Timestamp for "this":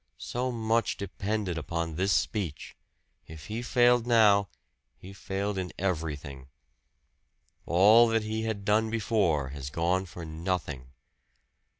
1.93-2.11